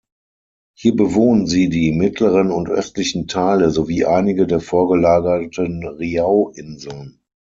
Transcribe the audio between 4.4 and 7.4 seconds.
der vorgelagerten Riau-Inseln.